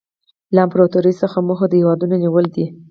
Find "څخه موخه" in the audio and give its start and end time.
1.21-1.65